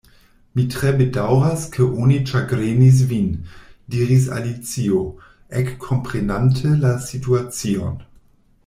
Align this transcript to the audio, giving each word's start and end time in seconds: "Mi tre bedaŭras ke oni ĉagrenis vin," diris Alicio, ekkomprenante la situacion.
"Mi 0.59 0.63
tre 0.75 0.93
bedaŭras 1.01 1.65
ke 1.75 1.85
oni 2.05 2.17
ĉagrenis 2.31 3.03
vin," 3.11 3.27
diris 3.97 4.27
Alicio, 4.39 5.03
ekkomprenante 5.63 6.75
la 6.87 6.97
situacion. 7.13 7.95